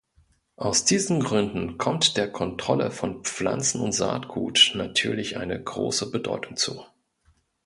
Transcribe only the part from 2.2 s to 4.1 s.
Kontrolle von Pflanzen- und